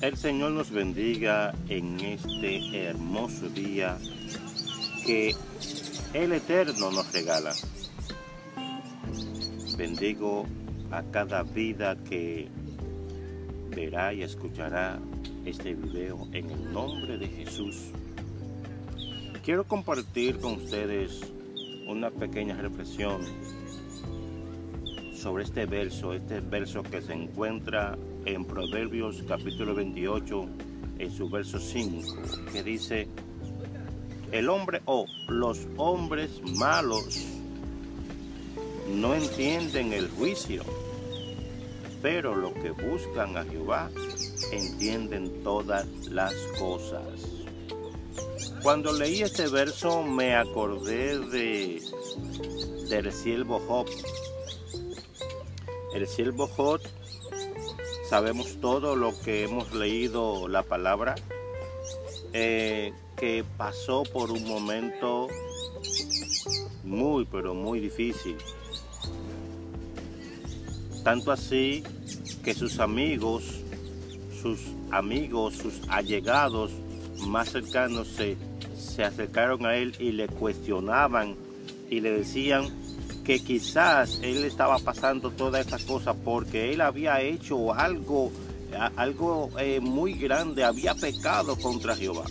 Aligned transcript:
El 0.00 0.16
Señor 0.16 0.52
nos 0.52 0.70
bendiga 0.70 1.54
en 1.68 2.00
este 2.00 2.84
hermoso 2.84 3.50
día 3.50 3.98
que 5.04 5.34
el 6.14 6.32
Eterno 6.32 6.90
nos 6.90 7.12
regala. 7.12 7.52
Bendigo 9.76 10.46
a 10.90 11.02
cada 11.02 11.42
vida 11.42 12.02
que 12.08 12.48
verá 13.76 14.14
y 14.14 14.22
escuchará 14.22 14.98
este 15.44 15.74
video 15.74 16.26
en 16.32 16.48
el 16.48 16.72
nombre 16.72 17.18
de 17.18 17.28
Jesús. 17.28 17.90
Quiero 19.44 19.64
compartir 19.64 20.38
con 20.38 20.54
ustedes 20.54 21.20
una 21.86 22.10
pequeña 22.10 22.54
reflexión 22.54 23.20
sobre 25.20 25.44
este 25.44 25.66
verso, 25.66 26.14
este 26.14 26.40
verso 26.40 26.82
que 26.82 27.02
se 27.02 27.12
encuentra 27.12 27.96
en 28.24 28.44
Proverbios 28.44 29.22
capítulo 29.28 29.74
28, 29.74 30.46
en 30.98 31.10
su 31.10 31.28
verso 31.28 31.58
5, 31.58 32.14
que 32.52 32.62
dice, 32.62 33.06
el 34.32 34.48
hombre 34.48 34.80
o 34.86 35.04
los 35.28 35.66
hombres 35.76 36.40
malos 36.56 37.26
no 38.88 39.14
entienden 39.14 39.92
el 39.92 40.08
juicio, 40.08 40.62
pero 42.00 42.34
los 42.34 42.52
que 42.54 42.70
buscan 42.70 43.36
a 43.36 43.44
Jehová 43.44 43.90
entienden 44.52 45.42
todas 45.42 45.86
las 46.08 46.34
cosas. 46.58 47.04
Cuando 48.62 48.92
leí 48.92 49.20
este 49.20 49.48
verso 49.48 50.02
me 50.02 50.34
acordé 50.34 51.18
de 51.18 51.82
del 52.88 53.12
siervo 53.12 53.60
Job. 53.68 53.86
El 55.92 56.06
siervo 56.06 56.46
Job, 56.46 56.80
sabemos 58.08 58.60
todo 58.60 58.94
lo 58.94 59.18
que 59.20 59.42
hemos 59.42 59.72
leído 59.74 60.46
la 60.46 60.62
palabra, 60.62 61.16
eh, 62.32 62.92
que 63.16 63.44
pasó 63.56 64.04
por 64.04 64.30
un 64.30 64.46
momento 64.46 65.26
muy, 66.84 67.24
pero 67.24 67.54
muy 67.54 67.80
difícil. 67.80 68.36
Tanto 71.02 71.32
así 71.32 71.82
que 72.44 72.54
sus 72.54 72.78
amigos, 72.78 73.42
sus 74.40 74.60
amigos, 74.92 75.56
sus 75.56 75.80
allegados 75.88 76.70
más 77.26 77.50
cercanos 77.50 78.06
se, 78.08 78.36
se 78.76 79.02
acercaron 79.02 79.66
a 79.66 79.74
él 79.74 79.96
y 79.98 80.12
le 80.12 80.28
cuestionaban 80.28 81.36
y 81.90 82.00
le 82.00 82.12
decían 82.12 82.68
que 83.24 83.42
quizás 83.42 84.20
él 84.22 84.44
estaba 84.44 84.78
pasando 84.78 85.30
toda 85.30 85.60
esta 85.60 85.78
cosa 85.78 86.14
porque 86.14 86.72
él 86.72 86.80
había 86.80 87.20
hecho 87.20 87.72
algo, 87.74 88.30
algo 88.96 89.50
eh, 89.58 89.80
muy 89.80 90.14
grande, 90.14 90.64
había 90.64 90.94
pecado 90.94 91.56
contra 91.56 91.94
Jehová. 91.94 92.24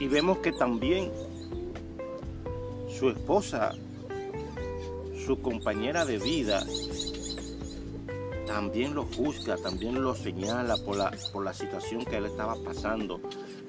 Y 0.00 0.06
vemos 0.06 0.38
que 0.38 0.52
también 0.52 1.10
su 2.98 3.10
esposa, 3.10 3.72
su 5.26 5.40
compañera 5.40 6.04
de 6.04 6.18
vida, 6.18 6.64
también 8.46 8.94
lo 8.94 9.04
juzga, 9.04 9.56
también 9.56 10.02
lo 10.02 10.14
señala 10.14 10.76
por 10.78 10.96
la, 10.96 11.12
por 11.32 11.44
la 11.44 11.52
situación 11.52 12.04
que 12.04 12.16
él 12.16 12.26
estaba 12.26 12.54
pasando. 12.64 13.20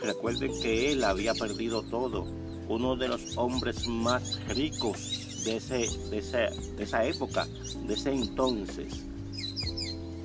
Recuerden 0.02 0.52
que 0.62 0.92
él 0.92 1.04
había 1.04 1.34
perdido 1.34 1.84
todo, 1.84 2.24
uno 2.68 2.96
de 2.96 3.08
los 3.08 3.38
hombres 3.38 3.88
más 3.88 4.40
ricos 4.48 5.44
de, 5.44 5.58
ese, 5.58 5.88
de, 6.10 6.22
de 6.78 6.84
esa 6.84 7.06
época, 7.06 7.46
de 7.86 7.94
ese 7.94 8.12
entonces. 8.12 9.06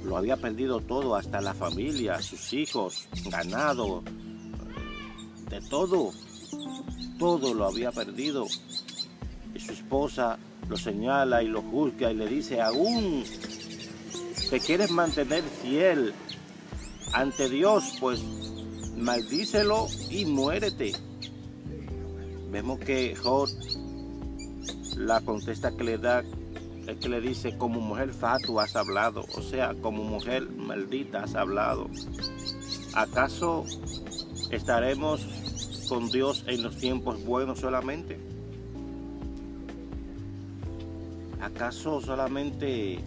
Lo 0.04 0.16
había 0.16 0.36
perdido 0.36 0.80
todo, 0.80 1.16
hasta 1.16 1.40
la 1.40 1.54
familia, 1.54 2.20
sus 2.20 2.52
hijos, 2.52 3.08
ganado, 3.26 4.02
de 5.48 5.60
todo. 5.62 6.12
Todo 7.18 7.54
lo 7.54 7.66
había 7.66 7.90
perdido. 7.90 8.46
Y 9.54 9.60
su 9.60 9.72
esposa 9.72 10.38
lo 10.68 10.76
señala 10.76 11.42
y 11.42 11.48
lo 11.48 11.62
juzga 11.62 12.10
y 12.10 12.16
le 12.16 12.26
dice, 12.26 12.60
aún 12.60 13.24
te 14.50 14.60
quieres 14.60 14.90
mantener 14.90 15.42
fiel 15.62 16.12
ante 17.12 17.48
Dios, 17.48 17.94
pues 18.00 18.20
maldícelo 18.96 19.86
y 20.10 20.24
muérete. 20.24 20.92
Vemos 22.50 22.78
que 22.80 23.14
Jod 23.16 23.50
la 24.96 25.20
contesta 25.20 25.76
que 25.76 25.84
le 25.84 25.98
da 25.98 26.22
es 26.86 26.98
que 26.98 27.08
le 27.08 27.20
dice, 27.20 27.56
como 27.56 27.80
mujer 27.80 28.12
fatu 28.12 28.60
has 28.60 28.76
hablado, 28.76 29.24
o 29.36 29.42
sea, 29.42 29.74
como 29.80 30.04
mujer 30.04 30.48
maldita 30.50 31.24
has 31.24 31.34
hablado. 31.34 31.88
¿Acaso 32.94 33.64
estaremos 34.50 35.26
con 35.88 36.10
Dios 36.10 36.44
en 36.46 36.62
los 36.62 36.76
tiempos 36.76 37.24
buenos 37.24 37.60
solamente? 37.60 38.20
¿Acaso 41.40 42.00
solamente 42.00 43.00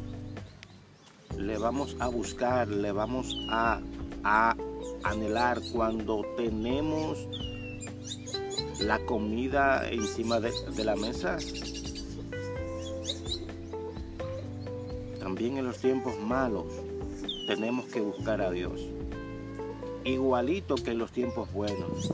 le 1.38 1.58
vamos 1.58 1.96
a 2.00 2.08
buscar, 2.08 2.68
le 2.68 2.92
vamos 2.92 3.36
a, 3.50 3.80
a 4.24 4.56
anhelar 5.10 5.62
cuando 5.72 6.26
tenemos 6.36 7.28
la 8.80 9.00
comida 9.06 9.90
encima 9.90 10.40
de, 10.40 10.52
la 10.84 10.96
mesa? 10.96 11.38
También 15.20 15.58
en 15.58 15.66
los 15.66 15.78
tiempos 15.78 16.18
malos 16.20 16.66
tenemos 17.48 17.86
que 17.86 18.02
buscar 18.02 18.42
a 18.42 18.52
Dios. 18.52 18.82
Igualito 20.04 20.76
que 20.76 20.92
en 20.92 21.00
los 21.00 21.12
tiempos 21.12 21.52
buenos. 21.52 22.12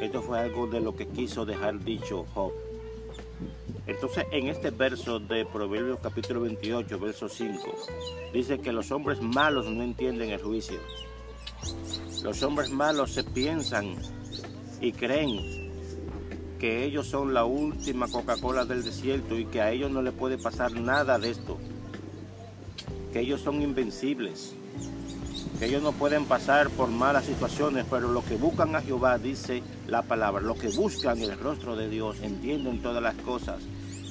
Esto 0.00 0.22
fue 0.22 0.40
algo 0.40 0.66
de 0.66 0.80
lo 0.80 0.94
que 0.94 1.06
quiso 1.06 1.44
dejar 1.44 1.82
dicho 1.82 2.26
Job. 2.34 2.52
Entonces, 3.86 4.24
en 4.30 4.48
este 4.48 4.70
verso 4.70 5.18
de 5.18 5.44
Proverbios 5.44 5.98
capítulo 6.02 6.40
28, 6.40 6.98
verso 6.98 7.28
5, 7.28 7.60
dice 8.32 8.58
que 8.58 8.72
los 8.72 8.90
hombres 8.90 9.20
malos 9.20 9.66
no 9.66 9.82
entienden 9.82 10.30
el 10.30 10.42
juicio. 10.42 10.78
Los 12.22 12.42
hombres 12.42 12.70
malos 12.70 13.12
se 13.12 13.24
piensan 13.24 13.96
y 14.80 14.92
creen 14.92 15.64
que 16.58 16.84
ellos 16.84 17.06
son 17.06 17.34
la 17.34 17.44
última 17.44 18.08
Coca-Cola 18.08 18.64
del 18.64 18.82
desierto 18.84 19.38
y 19.38 19.44
que 19.44 19.60
a 19.60 19.70
ellos 19.70 19.90
no 19.90 20.02
le 20.02 20.12
puede 20.12 20.38
pasar 20.38 20.72
nada 20.72 21.18
de 21.18 21.30
esto. 21.30 21.58
Que 23.12 23.20
ellos 23.20 23.42
son 23.42 23.60
invencibles. 23.60 24.54
Que 25.58 25.66
ellos 25.66 25.82
no 25.82 25.92
pueden 25.92 26.24
pasar 26.24 26.70
por 26.70 26.88
malas 26.88 27.26
situaciones, 27.26 27.84
pero 27.90 28.08
lo 28.08 28.24
que 28.24 28.36
buscan 28.36 28.74
a 28.74 28.80
Jehová, 28.80 29.18
dice 29.18 29.62
la 29.86 30.02
palabra, 30.02 30.40
lo 30.40 30.54
que 30.54 30.68
buscan 30.68 31.20
el 31.20 31.38
rostro 31.38 31.76
de 31.76 31.88
Dios, 31.88 32.16
entienden 32.22 32.80
todas 32.80 33.02
las 33.02 33.14
cosas. 33.16 33.62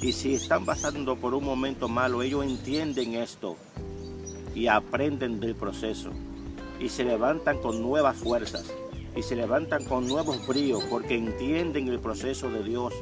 Y 0.01 0.11
si 0.11 0.35
están 0.35 0.65
pasando 0.65 1.15
por 1.15 1.33
un 1.33 1.43
momento 1.43 1.89
malo, 1.89 2.21
ellos 2.21 2.45
entienden 2.45 3.15
esto 3.15 3.57
y 4.53 4.67
aprenden 4.67 5.39
del 5.39 5.55
proceso. 5.55 6.11
Y 6.83 6.89
se 6.89 7.03
levantan 7.03 7.57
con 7.59 7.81
nuevas 7.81 8.17
fuerzas 8.17 8.71
y 9.15 9.21
se 9.21 9.35
levantan 9.35 9.85
con 9.85 10.07
nuevos 10.07 10.45
bríos 10.45 10.83
porque 10.85 11.15
entienden 11.15 11.87
el 11.87 11.99
proceso 11.99 12.49
de 12.49 12.61
Dios. 12.61 12.93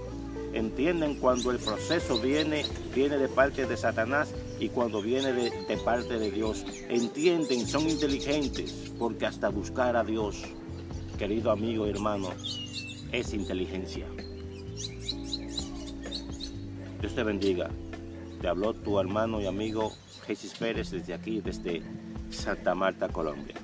Entienden 0.54 1.16
cuando 1.16 1.52
el 1.52 1.58
proceso 1.58 2.20
viene, 2.20 2.64
viene 2.94 3.18
de 3.18 3.28
parte 3.28 3.66
de 3.66 3.78
Satanás 3.78 4.34
y 4.60 4.70
cuando 4.70 5.02
viene 5.02 5.34
de, 5.34 5.50
de 5.50 5.78
parte 5.78 6.20
de 6.20 6.30
Dios. 6.30 6.66
Entienden, 6.90 7.66
son 7.66 7.90
inteligentes 7.90 8.92
porque 9.00 9.26
hasta 9.26 9.50
buscar 9.50 9.96
a 9.96 10.04
Dios, 10.04 10.44
querido 11.18 11.52
amigo 11.52 11.88
y 11.88 11.90
hermano, 11.90 12.30
es 13.12 13.34
inteligencia. 13.34 14.06
Dios 17.00 17.16
te 17.16 17.24
bendiga. 17.24 17.70
Te 18.42 18.48
habló 18.48 18.74
tu 18.74 19.00
hermano 19.00 19.40
y 19.40 19.46
amigo 19.46 19.92
Jesús 20.26 20.54
Pérez 20.58 20.92
desde 20.92 21.14
aquí, 21.14 21.42
desde 21.42 21.82
Santa 22.30 22.74
Marta, 22.74 23.08
Colombia. 23.10 23.61